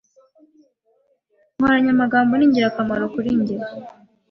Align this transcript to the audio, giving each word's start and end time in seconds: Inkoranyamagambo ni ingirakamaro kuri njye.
Inkoranyamagambo 1.51 2.31
ni 2.35 2.45
ingirakamaro 2.47 3.03
kuri 3.13 3.29
njye. 3.39 3.57